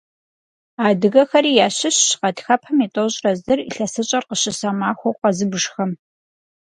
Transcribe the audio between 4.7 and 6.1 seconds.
махуэу къэзыбжхэм.